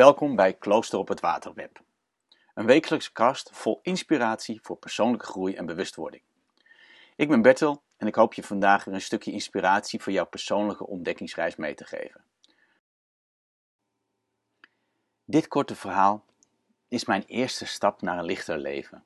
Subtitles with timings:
[0.00, 1.80] Welkom bij Klooster op het Waterweb.
[2.54, 6.22] Een wekelijkse kast vol inspiratie voor persoonlijke groei en bewustwording.
[7.16, 10.86] Ik ben Bertel en ik hoop je vandaag weer een stukje inspiratie voor jouw persoonlijke
[10.86, 12.24] ontdekkingsreis mee te geven.
[15.24, 16.24] Dit korte verhaal
[16.88, 19.04] is mijn eerste stap naar een lichter leven.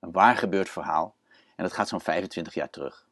[0.00, 1.14] Een waar gebeurd verhaal
[1.56, 3.06] en dat gaat zo'n 25 jaar terug.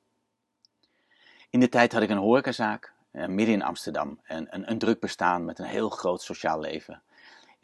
[1.50, 4.20] In de tijd had ik een horecazaak uh, midden in Amsterdam.
[4.22, 7.02] En een, een, druk bestaan met een heel groot sociaal leven.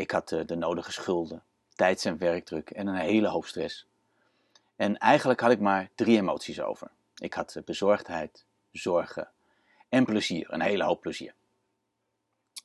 [0.02, 1.42] Ik had uh, de nodige schulden,
[1.74, 3.86] tijds- en werkdruk en een hele hoop stress.
[4.76, 6.90] En eigenlijk had ik maar drie emoties over.
[7.16, 9.30] Ik had uh, bezorgdheid, zorgen
[9.88, 11.34] en plezier, een hele hoop plezier.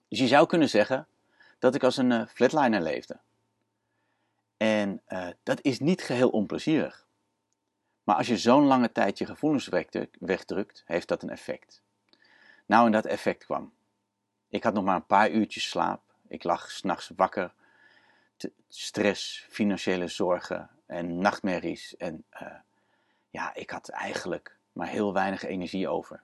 [0.07, 1.07] Dus je zou kunnen zeggen
[1.59, 3.19] dat ik als een flatliner leefde.
[4.57, 5.01] En
[5.43, 7.07] dat is niet geheel onplezierig.
[8.03, 9.69] Maar als je zo'n lange tijd je gevoelens
[10.19, 11.81] wegdrukt, heeft dat een effect.
[12.65, 13.73] Nou, en dat effect kwam.
[14.49, 16.06] Ik had nog maar een paar uurtjes slaap.
[16.27, 17.53] Ik lag s'nachts wakker.
[18.67, 21.97] stress, financiële zorgen en nachtmerries.
[21.97, 22.53] En uh,
[23.29, 26.23] ja, ik had eigenlijk maar heel weinig energie over.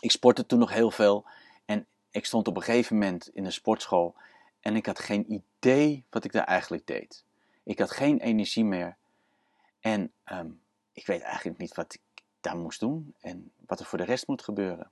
[0.00, 1.26] Ik sportte toen nog heel veel
[1.64, 4.14] en ik stond op een gegeven moment in een sportschool
[4.60, 7.24] en ik had geen idee wat ik daar eigenlijk deed.
[7.62, 8.96] Ik had geen energie meer
[9.80, 13.98] en um, ik weet eigenlijk niet wat ik daar moest doen en wat er voor
[13.98, 14.90] de rest moet gebeuren.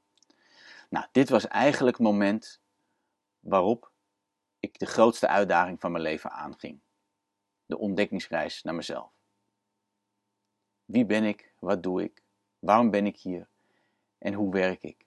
[0.89, 2.61] Nou, dit was eigenlijk het moment
[3.43, 3.91] waarop
[4.59, 6.81] ik de grootste uitdaging van mijn leven aanging.
[7.67, 9.11] De ontdekkingsreis naar mezelf.
[10.85, 11.55] Wie ben ik?
[11.59, 12.23] Wat doe ik?
[12.59, 13.49] Waarom ben ik hier?
[14.19, 15.07] En hoe werk ik?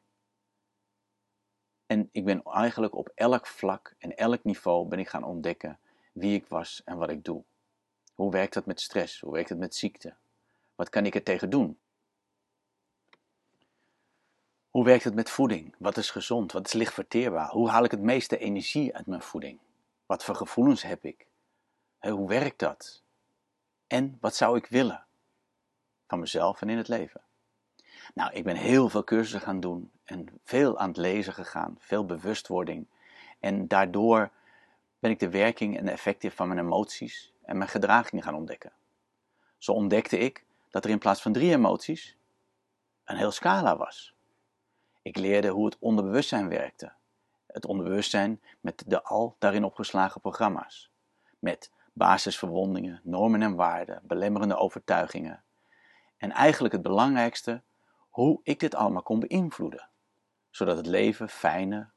[1.86, 5.80] En ik ben eigenlijk op elk vlak en elk niveau ben ik gaan ontdekken
[6.14, 7.44] wie ik was en wat ik doe.
[8.14, 9.20] Hoe werkt dat met stress?
[9.20, 10.16] Hoe werkt het met ziekte?
[10.75, 11.80] Wat kan ik er tegen doen?
[14.76, 15.76] Hoe werkt het met voeding?
[15.78, 16.52] Wat is gezond?
[16.52, 17.50] Wat is licht verteerbaar?
[17.50, 19.59] Hoe haal ik het meeste energie uit mijn voeding?
[20.06, 21.28] Wat voor gevoelens heb ik?
[22.00, 23.04] Hoe werkt dat?
[23.88, 25.06] En wat zou ik willen?
[26.08, 27.22] Van mezelf en in het leven.
[28.14, 32.05] Nou, ik ben heel veel cursussen gaan doen en veel aan het lezen gegaan, veel
[32.05, 32.88] bewustwording.
[33.39, 34.32] En daardoor
[34.99, 38.72] ben ik de werking en de effecten van mijn emoties en mijn gedragingen gaan ontdekken.
[39.58, 42.17] Zo ontdekte ik dat er in plaats van drie emoties
[43.04, 44.14] een heel scala was.
[45.05, 46.92] Ik leerde hoe het onderbewustzijn werkte.
[47.45, 50.92] Het onderbewustzijn met de al daarin opgeslagen programma's.
[51.39, 55.43] Met basisverwondingen, normen en waarden, belemmerende overtuigingen.
[56.17, 57.61] En eigenlijk het belangrijkste,
[58.10, 59.88] hoe ik dit allemaal kon beïnvloeden.
[60.49, 61.92] Zodat het leven fijner,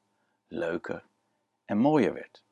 [0.48, 1.04] leuker
[1.64, 2.42] en mooier werd.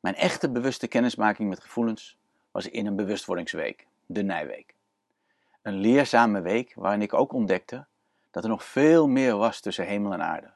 [0.00, 2.16] Mijn echte bewuste kennismaking met gevoelens
[2.50, 4.74] was in een bewustwordingsweek, de Nijweek.
[5.62, 7.86] Een leerzame week waarin ik ook ontdekte
[8.36, 10.52] dat er nog veel meer was tussen hemel en aarde.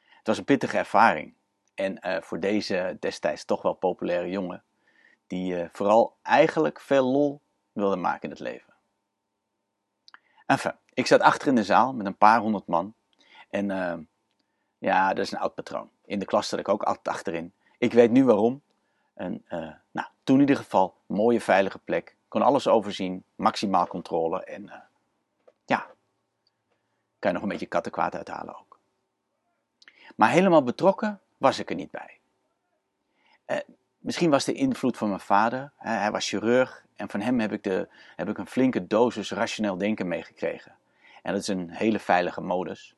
[0.00, 1.34] Het was een pittige ervaring.
[1.74, 4.62] En uh, voor deze destijds toch wel populaire jongen,
[5.26, 7.40] die uh, vooral eigenlijk veel lol
[7.72, 8.74] wilde maken in het leven.
[10.46, 12.94] Enfin, ik zat achter in de zaal met een paar honderd man.
[13.48, 13.94] En uh,
[14.78, 15.90] ja, dat is een oud patroon.
[16.04, 17.52] In de klas zat ik ook altijd achterin.
[17.78, 18.62] Ik weet nu waarom.
[19.14, 19.44] En
[19.90, 22.16] nou, toen in ieder geval, mooie veilige plek.
[22.28, 24.44] Kon alles overzien, maximaal controle.
[24.44, 24.72] En
[25.64, 25.86] ja,
[27.20, 28.78] kan je nog een beetje kattenkwaad uithalen ook.
[30.16, 32.18] Maar helemaal betrokken was ik er niet bij.
[33.44, 33.56] Eh,
[33.98, 37.52] misschien was de invloed van mijn vader, hè, hij was chirurg en van hem heb
[37.52, 40.74] ik, de, heb ik een flinke dosis rationeel denken meegekregen.
[41.22, 42.94] En dat is een hele veilige modus.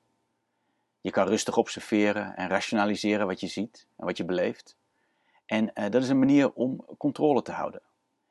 [1.01, 4.77] Je kan rustig observeren en rationaliseren wat je ziet en wat je beleeft.
[5.47, 7.83] En eh, dat is een manier om controle te houden.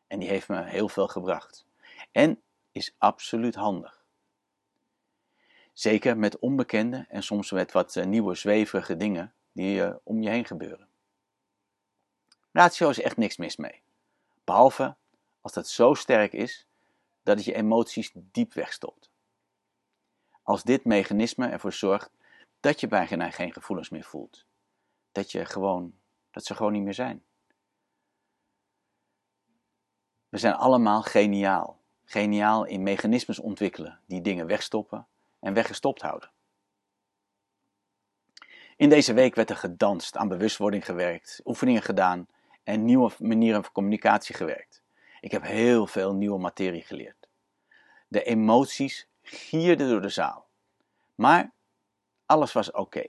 [0.08, 1.66] En die heeft me heel veel gebracht.
[2.12, 2.42] En
[2.72, 4.01] is absoluut handig.
[5.82, 10.30] Zeker met onbekende en soms met wat eh, nieuwe zweverige dingen die uh, om je
[10.30, 10.88] heen gebeuren.
[12.52, 13.82] Ratio is echt niks mis mee.
[14.44, 14.96] Behalve
[15.40, 16.68] als dat zo sterk is
[17.24, 19.10] dat het je emoties diep wegstopt.
[20.44, 22.12] Als dit mechanisme ervoor zorgt
[22.60, 24.46] dat je bijna geen gevoelens meer voelt.
[25.12, 25.94] Dat, je gewoon,
[26.32, 27.24] dat ze gewoon niet meer zijn.
[30.30, 31.80] We zijn allemaal geniaal.
[32.06, 35.06] Geniaal in mechanismes ontwikkelen die dingen wegstoppen
[35.42, 36.32] en weggestopt houden.
[38.76, 42.28] In deze week werd er gedanst, aan bewustwording gewerkt, oefeningen gedaan
[42.64, 44.82] en nieuwe manieren van communicatie gewerkt.
[45.20, 47.28] Ik heb heel veel nieuwe materie geleerd.
[48.08, 50.48] De emoties gierden door de zaal.
[51.16, 51.52] Maar
[52.26, 53.06] alles was oké.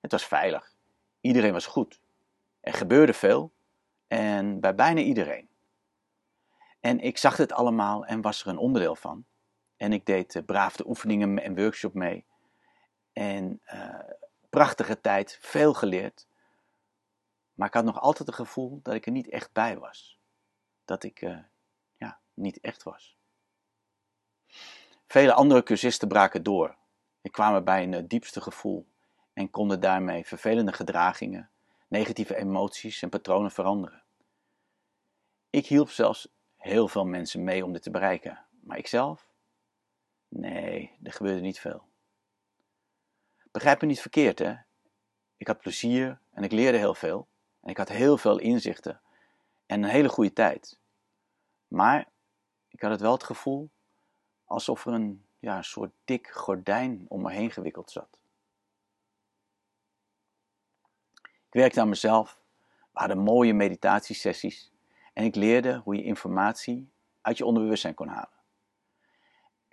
[0.00, 0.74] Het was veilig.
[1.20, 2.00] Iedereen was goed.
[2.60, 3.52] Er gebeurde veel
[4.06, 5.48] en bij bijna iedereen.
[6.80, 9.24] En ik zag dit allemaal en was er een onderdeel van.
[9.76, 12.24] En ik deed uh, braaf de oefeningen en workshop mee.
[13.12, 13.98] En uh,
[14.50, 16.26] prachtige tijd, veel geleerd.
[17.54, 20.18] Maar ik had nog altijd het gevoel dat ik er niet echt bij was.
[20.84, 21.38] Dat ik uh,
[21.96, 23.16] ja, niet echt was.
[25.06, 26.76] Vele andere cursisten braken door.
[27.20, 28.86] Ik kwam bij een diepste gevoel
[29.32, 31.50] en konden daarmee vervelende gedragingen,
[31.88, 34.02] negatieve emoties en patronen veranderen.
[35.50, 39.33] Ik hielp zelfs heel veel mensen mee om dit te bereiken, maar ikzelf?
[40.36, 41.82] Nee, er gebeurde niet veel.
[43.50, 44.54] Begrijp me niet verkeerd, hè?
[45.36, 47.28] Ik had plezier en ik leerde heel veel.
[47.60, 49.00] En ik had heel veel inzichten
[49.66, 50.78] en een hele goede tijd.
[51.68, 52.08] Maar
[52.68, 53.70] ik had het wel het gevoel
[54.44, 58.18] alsof er een, ja, soort dik gordijn om me heen gewikkeld zat.
[61.22, 62.40] Ik werkte aan mezelf,
[62.92, 64.72] we hadden mooie meditatiesessies
[65.12, 66.90] en ik leerde hoe je informatie
[67.20, 68.33] uit je onderbewustzijn kon halen.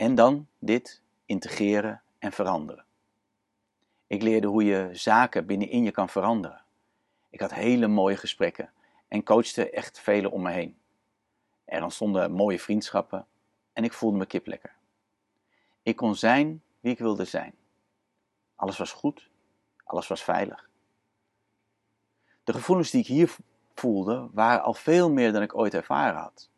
[0.01, 2.85] En dan dit integreren en veranderen.
[4.07, 6.63] Ik leerde hoe je zaken binnenin je kan veranderen.
[7.29, 8.71] Ik had hele mooie gesprekken
[9.07, 10.77] en coachte echt velen om me heen.
[11.65, 13.27] Er ontstonden mooie vriendschappen
[13.73, 14.75] en ik voelde me kiplekker.
[15.83, 17.53] Ik kon zijn wie ik wilde zijn.
[18.55, 19.29] Alles was goed,
[19.83, 20.69] alles was veilig.
[22.43, 23.35] De gevoelens die ik hier
[23.73, 26.50] voelde waren al veel meer dan ik ooit ervaren had.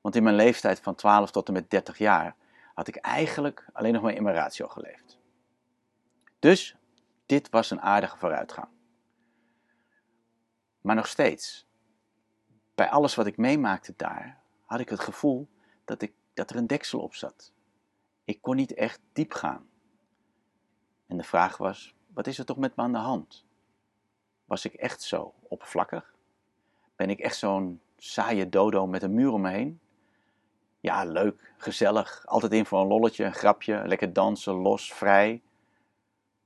[0.00, 2.36] Want in mijn leeftijd van 12 tot en met 30 jaar
[2.74, 5.18] had ik eigenlijk alleen nog maar in mijn ratio geleefd.
[6.38, 6.76] Dus
[7.26, 8.68] dit was een aardige vooruitgang.
[10.80, 11.66] Maar nog steeds,
[12.74, 15.48] bij alles wat ik meemaakte daar, had ik het gevoel
[15.84, 17.52] dat, ik, dat er een deksel op zat.
[18.24, 19.68] Ik kon niet echt diep gaan.
[21.06, 23.44] En de vraag was: wat is er toch met me aan de hand?
[24.44, 26.14] Was ik echt zo oppervlakkig?
[26.96, 29.80] Ben ik echt zo'n saaie dodo met een muur om me heen?
[30.80, 35.42] Ja, leuk, gezellig, altijd in voor een lolletje, een grapje, lekker dansen, los, vrij.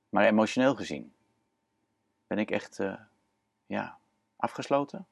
[0.08, 1.12] Maar emotioneel gezien,
[2.26, 2.94] ben ik echt, uh,
[3.66, 3.98] ja,
[4.36, 5.06] afgesloten?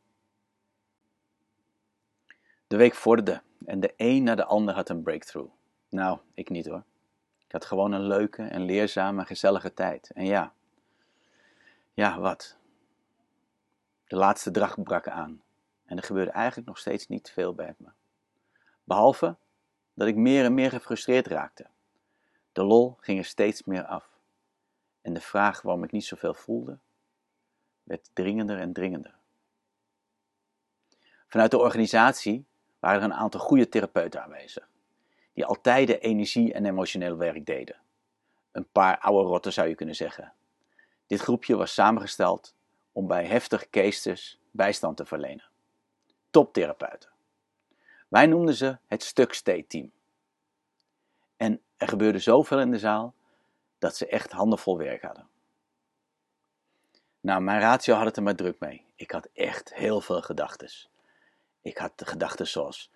[2.66, 5.52] De week vorderde en de een na de ander had een breakthrough.
[5.88, 6.82] Nou, ik niet hoor.
[7.46, 10.10] Ik had gewoon een leuke en leerzame, gezellige tijd.
[10.10, 10.52] En ja,
[11.94, 12.56] ja, wat?
[14.04, 15.42] De laatste dag brak aan
[15.84, 17.88] en er gebeurde eigenlijk nog steeds niet veel bij me.
[18.84, 19.36] Behalve
[19.94, 21.66] dat ik meer en meer gefrustreerd raakte.
[22.52, 24.08] De lol ging er steeds meer af.
[25.00, 26.78] En de vraag waarom ik niet zoveel voelde,
[27.82, 29.14] werd dringender en dringender.
[31.26, 32.46] Vanuit de organisatie
[32.78, 34.68] waren er een aantal goede therapeuten aanwezig,
[35.32, 37.76] die altijd de energie en emotioneel werk deden.
[38.52, 40.32] Een paar oude rotten zou je kunnen zeggen.
[41.06, 42.54] Dit groepje was samengesteld
[42.92, 45.44] om bij heftige cases bijstand te verlenen.
[46.30, 47.11] Toptherapeuten.
[48.12, 49.92] Wij noemden ze het Stuk-State-team.
[51.36, 53.14] En er gebeurde zoveel in de zaal
[53.78, 55.28] dat ze echt handenvol werk hadden.
[57.20, 58.84] Nou, mijn ratio had het er maar druk mee.
[58.94, 60.70] Ik had echt heel veel gedachten.
[61.62, 62.90] Ik had gedachten zoals: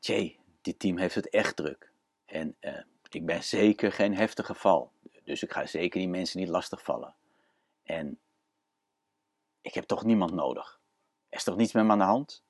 [0.00, 1.90] Jay, dit team heeft het echt druk.
[2.24, 2.80] En uh,
[3.10, 4.92] ik ben zeker geen heftig geval.
[5.24, 7.14] Dus ik ga zeker die mensen niet lastigvallen.
[7.82, 8.18] En
[9.60, 10.80] ik heb toch niemand nodig.
[11.28, 12.42] Er is toch niets met me aan de hand?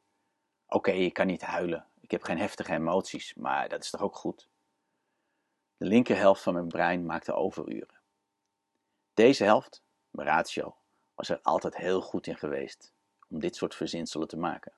[0.69, 1.87] Oké, ik kan niet huilen.
[2.12, 4.49] Ik heb geen heftige emoties, maar dat is toch ook goed?
[5.76, 8.00] De linkerhelft van mijn brein maakte overuren.
[9.14, 10.76] Deze helft, mijn ratio,
[11.14, 12.92] was er altijd heel goed in geweest
[13.28, 14.73] om dit soort verzinselen te maken.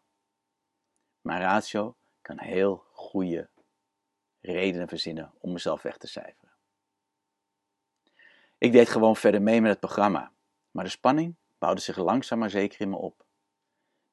[1.21, 3.49] Mijn ratio kan heel goede
[4.41, 6.55] redenen verzinnen om mezelf weg te cijferen.
[8.59, 10.33] Ik deed gewoon verder mee met het programma,
[10.71, 13.25] maar de spanning bouwde zich langzaam maar zeker in me op.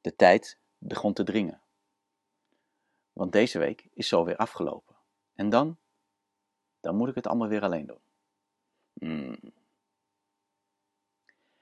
[0.01, 1.61] De tijd begon te dringen.
[3.21, 4.95] Want deze week is zo weer afgelopen.
[5.33, 5.77] En dan?
[6.79, 8.01] Dan moet ik het allemaal weer alleen doen.
[8.93, 9.53] Hmm.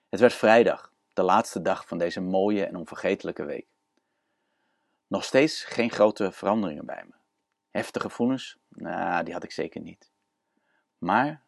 [0.10, 3.68] Het werd vrijdag, de laatste dag van deze mooie en onvergetelijke week.
[5.08, 7.16] Nog steeds geen grote veranderingen bij me.
[7.70, 8.58] Heftige gevoelens?
[8.68, 10.12] Nou, die had ik zeker niet.
[10.98, 11.44] Maar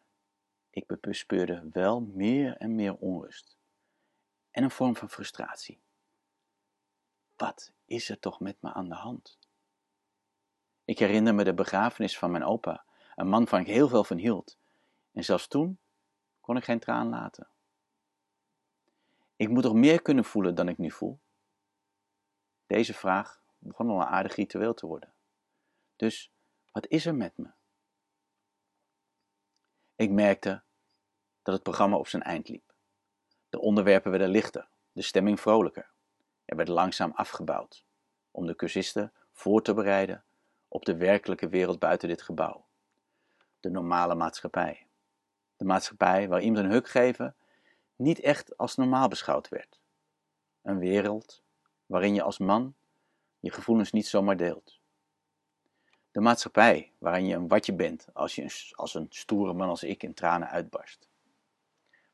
[0.70, 3.56] ik bespeurde wel meer en meer onrust.
[4.50, 5.80] En een vorm van frustratie.
[7.36, 9.40] Wat is er toch met me aan de hand?
[10.84, 12.84] Ik herinner me de begrafenis van mijn opa,
[13.14, 14.58] een man van ik heel veel van hield.
[15.12, 15.78] En zelfs toen
[16.40, 17.48] kon ik geen traan laten.
[19.36, 21.20] Ik moet toch meer kunnen voelen dan ik nu voel?
[22.66, 25.12] Deze vraag begon al een aardig ritueel te worden.
[25.96, 26.32] Dus
[26.72, 27.50] wat is er met me?
[29.96, 30.62] Ik merkte
[31.42, 32.74] dat het programma op zijn eind liep.
[33.48, 35.90] De onderwerpen werden lichter, de stemming vrolijker.
[36.44, 37.84] Er werd langzaam afgebouwd,
[38.30, 40.24] om de cursisten voor te bereiden
[40.72, 42.64] op de werkelijke wereld buiten dit gebouw.
[43.60, 44.86] De normale maatschappij.
[45.56, 47.34] De maatschappij waar iemand een huk geven
[47.96, 49.80] niet echt als normaal beschouwd werd.
[50.62, 51.42] Een wereld
[51.86, 52.74] waarin je als man
[53.40, 54.80] je gevoelens niet zomaar deelt.
[56.10, 60.02] De maatschappij waarin je een watje bent als je als een stoere man als ik
[60.02, 61.08] in tranen uitbarst.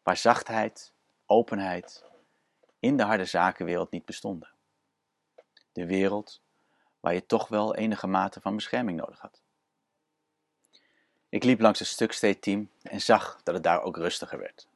[0.02, 0.92] Waar zachtheid,
[1.26, 2.04] openheid
[2.78, 4.50] in de harde zakenwereld niet bestonden.
[5.72, 6.42] De wereld
[7.00, 9.42] waar je toch wel enige mate van bescherming nodig had.
[11.28, 14.68] Ik liep langs het stuksteedteam en zag dat het daar ook rustiger werd.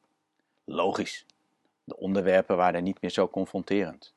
[0.65, 1.27] Logisch,
[1.85, 4.15] de onderwerpen waren niet meer zo confronterend.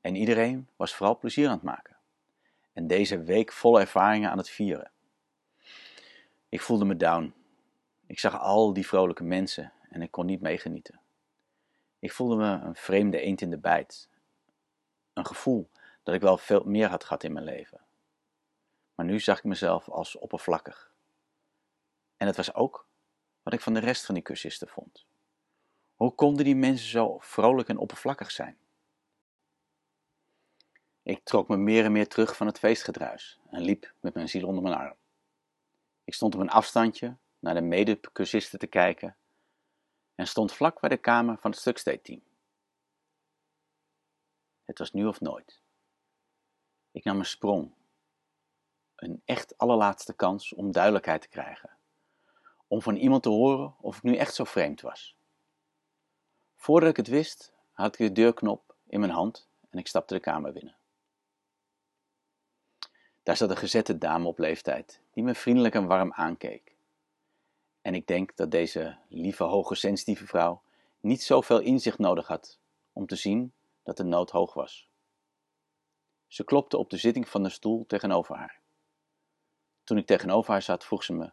[0.00, 1.96] En iedereen was vooral plezier aan het maken.
[2.72, 4.90] En deze week vol ervaringen aan het vieren.
[6.48, 7.34] Ik voelde me down.
[8.06, 11.00] Ik zag al die vrolijke mensen en ik kon niet meegenieten.
[11.98, 14.08] Ik voelde me een vreemde eend in de bijt.
[15.12, 15.68] Een gevoel
[16.10, 17.80] dat ik wel veel meer had gehad in mijn leven.
[18.94, 20.92] Maar nu zag ik mezelf als oppervlakkig.
[22.16, 22.86] En het was ook
[23.42, 25.06] wat ik van de rest van die cursisten vond.
[25.94, 28.58] Hoe konden die mensen zo vrolijk en oppervlakkig zijn?
[31.02, 34.46] Ik trok me meer en meer terug van het feestgedruis en liep met mijn ziel
[34.46, 34.96] onder mijn arm.
[36.04, 39.16] Ik stond op een afstandje naar de mede-cursisten te kijken
[40.14, 42.22] en stond vlak bij de kamer van het stuksteedteam.
[44.64, 45.62] Het was nu of nooit.
[46.92, 47.72] Ik nam een sprong,
[48.96, 51.70] een echt allerlaatste kans om duidelijkheid te krijgen,
[52.66, 55.16] om van iemand te horen of ik nu echt zo vreemd was.
[56.54, 60.20] Voordat ik het wist, had ik de deurknop in mijn hand en ik stapte de
[60.20, 60.76] kamer binnen.
[63.22, 66.74] Daar zat een gezette dame op leeftijd, die me vriendelijk en warm aankeek.
[67.82, 70.62] En ik denk dat deze lieve, hoge, sensitieve vrouw
[71.00, 72.58] niet zoveel inzicht nodig had
[72.92, 74.89] om te zien dat de nood hoog was.
[76.30, 78.60] Ze klopte op de zitting van de stoel tegenover haar.
[79.84, 81.30] Toen ik tegenover haar zat, vroeg ze me,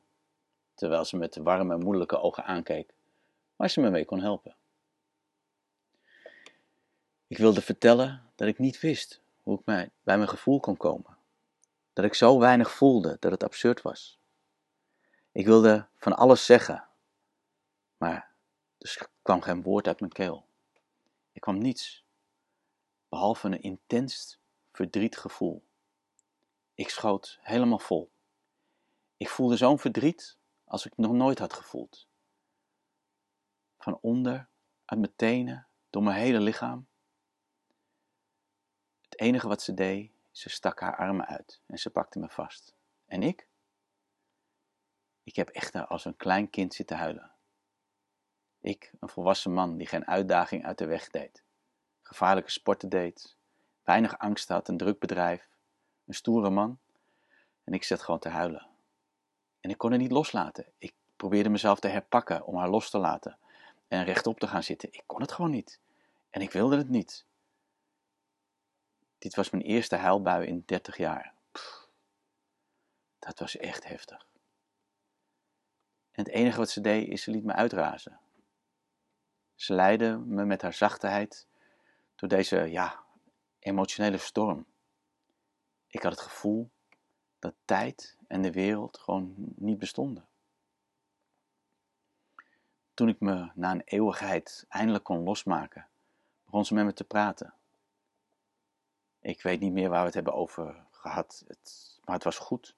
[0.74, 2.94] terwijl ze met warme, moeilijke ogen aankeek,
[3.56, 4.56] waar ze me mee kon helpen.
[7.28, 11.18] Ik wilde vertellen dat ik niet wist hoe ik mij bij mijn gevoel kon komen.
[11.94, 14.20] Dat ik zo weinig voelde dat het absurd was.
[15.32, 16.88] Ik wilde van alles zeggen,
[17.98, 18.32] maar
[18.78, 20.46] er kwam geen woord uit mijn keel.
[21.34, 22.04] Er kwam niets,
[23.10, 24.40] behalve een intens
[24.78, 25.68] verdriet gevoel.
[26.74, 28.12] Ik schoot helemaal vol.
[29.18, 32.08] Ik voelde zo'n verdriet als ik nog nooit had gevoeld.
[33.78, 34.50] Van onder,
[34.86, 36.88] uit mijn tenen, door mijn hele lichaam.
[39.02, 42.76] Het enige wat ze deed, ze stak haar armen uit en ze pakte me vast.
[43.06, 43.48] En ik?
[45.24, 47.32] Ik heb echter als een klein kind zitten huilen.
[48.60, 51.44] Ik, een volwassen man die geen uitdaging uit de weg deed,
[52.02, 53.37] gevaarlijke sporten deed,
[53.88, 55.50] weinig angst had, een druk bedrijf,
[56.06, 56.80] een stoere man.
[57.64, 58.68] En ik zat gewoon te huilen.
[59.60, 60.66] En ik kon het niet loslaten.
[60.78, 63.38] Ik probeerde mezelf te herpakken om haar los te laten
[63.88, 64.94] en rechtop te gaan zitten.
[64.94, 65.80] Ik kon het gewoon niet.
[66.30, 67.26] En ik wilde het niet.
[69.18, 71.34] Dit was mijn eerste huilbui in 30 jaar.
[73.20, 74.26] dat was echt heftig.
[76.12, 78.20] En het enige wat ze deed is ze liet me uitrazen.
[79.56, 81.48] Ze leidde me met haar zachtheid
[82.16, 83.06] door deze ja,
[83.60, 84.66] emotionele storm.
[85.88, 86.70] Ik had het gevoel
[87.40, 90.28] dat tijd en de wereld gewoon niet bestonden.
[92.94, 95.88] Toen ik me na een eeuwigheid eindelijk kon losmaken,
[96.46, 97.54] begon ze met me te praten.
[99.20, 102.76] Ik weet niet meer waar we het hebben over gehad, het, maar het was goed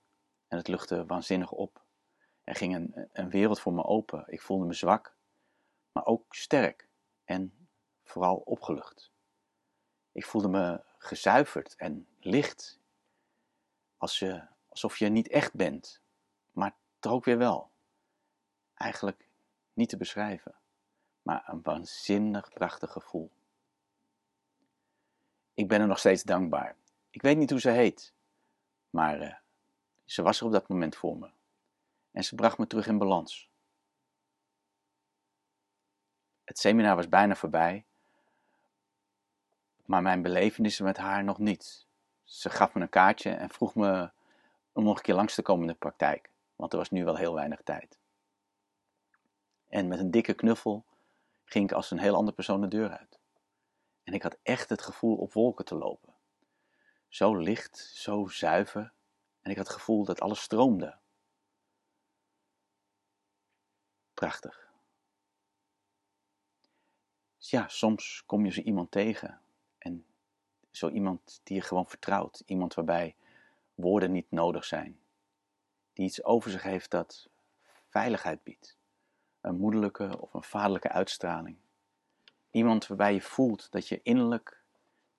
[0.48, 1.82] en het luchtte waanzinnig op.
[2.44, 4.24] Er ging een, een wereld voor me open.
[4.28, 5.16] Ik voelde me zwak,
[5.92, 6.88] maar ook sterk
[7.24, 7.68] en
[8.04, 9.12] vooral opgelucht.
[10.20, 12.80] Ik voelde me gezuiverd en licht.
[13.98, 16.02] Als je, alsof je niet echt bent,
[16.52, 17.72] maar toch ook weer wel.
[18.74, 19.28] Eigenlijk
[19.74, 20.56] niet te beschrijven,
[21.22, 23.32] maar een waanzinnig prachtig gevoel.
[25.54, 26.76] Ik ben er nog steeds dankbaar.
[27.10, 28.14] Ik weet niet hoe ze heet,
[28.90, 29.36] maar uh,
[30.06, 31.30] ze was er op dat moment voor me.
[32.12, 33.50] En ze bracht me terug in balans.
[36.44, 37.86] Het seminar was bijna voorbij
[39.90, 41.86] maar mijn belevenissen met haar nog niet.
[42.24, 44.12] Ze gaf me een kaartje en vroeg me
[44.72, 47.16] om nog een keer langs te komen in de praktijk, want er was nu wel
[47.16, 48.00] heel weinig tijd.
[49.68, 50.86] En met een dikke knuffel
[51.44, 53.20] ging ik als een heel ander persoon de deur uit.
[54.04, 56.14] En ik had echt het gevoel op wolken te lopen.
[57.08, 58.92] Zo licht, zo zuiver,
[59.42, 60.98] en ik had het gevoel dat alles stroomde.
[64.14, 64.72] Prachtig.
[67.38, 69.49] Ja, soms kom je zo iemand tegen en
[70.72, 72.44] zo iemand die je gewoon vertrouwt.
[72.46, 73.16] Iemand waarbij
[73.76, 75.00] woorden niet nodig zijn.
[75.94, 77.30] Die iets over zich heeft dat
[77.88, 78.78] veiligheid biedt.
[79.42, 81.58] Een moederlijke of een vaderlijke uitstraling.
[82.52, 84.64] Iemand waarbij je voelt dat je innerlijk,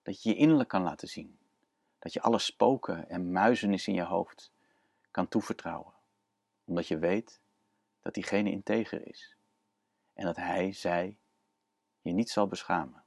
[0.01, 1.39] dat je je innerlijk kan laten zien.
[1.99, 4.51] Dat je alle spoken en muizenis in je hoofd
[5.11, 5.93] kan toevertrouwen.
[6.65, 7.41] Omdat je weet
[8.01, 9.35] dat diegene integer is.
[10.13, 11.17] En dat hij, zij,
[12.01, 13.00] je niet zal beschamen.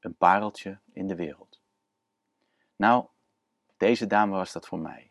[0.00, 1.60] Een pareltje in de wereld.
[2.76, 3.06] Nou,
[3.76, 5.10] deze dame was dat voor mij.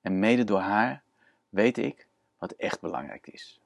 [0.00, 1.02] En mede door haar
[1.48, 2.08] weet ik
[2.38, 3.60] wat echt belangrijk is.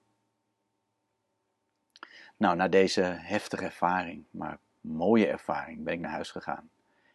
[2.36, 6.70] Nou, na deze heftige ervaring, maar mooie ervaring, ben ik naar huis gegaan.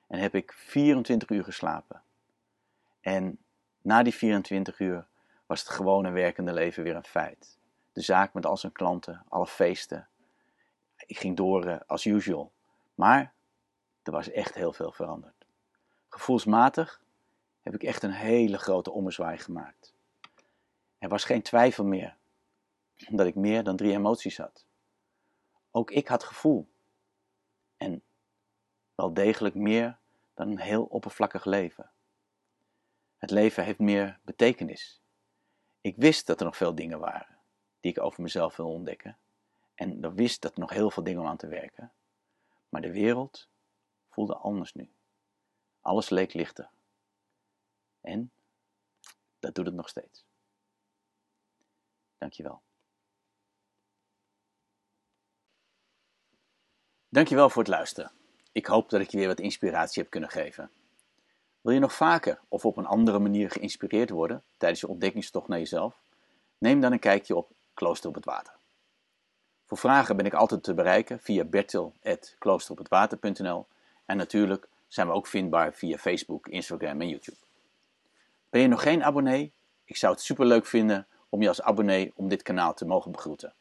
[0.07, 2.01] En heb ik 24 uur geslapen.
[3.01, 3.37] En
[3.81, 5.07] na die 24 uur
[5.45, 7.57] was het gewone werkende leven weer een feit.
[7.93, 10.07] De zaak met al zijn klanten, alle feesten.
[10.95, 12.51] Ik ging door uh, as usual.
[12.99, 13.33] Maar
[14.03, 15.45] er was echt heel veel veranderd.
[16.09, 17.01] Gevoelsmatig
[17.61, 19.93] heb ik echt een hele grote ommezwaai gemaakt.
[20.97, 22.17] Er was geen twijfel meer
[23.09, 24.65] dat ik meer dan drie emoties had.
[25.71, 26.67] Ook ik had gevoel.
[27.77, 28.03] En
[28.95, 29.97] wel degelijk meer
[30.33, 31.91] dan een heel oppervlakkig leven.
[33.17, 35.01] Het leven heeft meer betekenis.
[35.81, 37.37] Ik wist dat er nog veel dingen waren
[37.79, 39.17] die ik over mezelf wil ontdekken.
[39.75, 41.91] En ik wist dat er nog heel veel dingen om aan te werken.
[42.69, 43.47] Maar de wereld
[44.09, 44.89] voelde anders nu.
[45.81, 46.69] Alles leek lichter.
[48.01, 48.31] En
[49.39, 50.25] dat doet het nog steeds.
[52.17, 52.61] Dankjewel.
[57.09, 58.11] Dankjewel voor het luisteren.
[58.51, 60.71] Ik hoop dat ik je weer wat inspiratie heb kunnen geven.
[61.61, 65.59] Wil je nog vaker of op een andere manier geïnspireerd worden tijdens je ontdekkingstocht naar
[65.59, 66.01] jezelf?
[66.57, 68.58] Neem dan een kijkje op Klooster op het Water.
[69.69, 73.67] Voor vragen ben ik altijd te bereiken via bertil.kloosterophetwater.nl
[74.05, 77.37] en natuurlijk zijn we ook vindbaar via Facebook, Instagram en YouTube.
[78.49, 79.51] Ben je nog geen abonnee?
[79.85, 83.11] Ik zou het super leuk vinden om je als abonnee om dit kanaal te mogen
[83.11, 83.53] begroeten.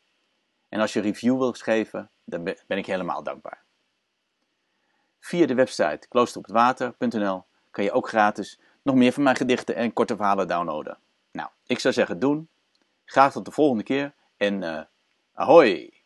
[0.69, 3.63] En als je review wilt geven, dan ben ik helemaal dankbaar.
[5.21, 10.17] Via de website kloosterophetwater.nl kan je ook gratis nog meer van mijn gedichten en korte
[10.17, 10.99] verhalen downloaden.
[11.31, 12.49] Nou, ik zou zeggen doen.
[13.05, 14.81] Graag tot de volgende keer en uh,
[15.33, 15.98] ahoy!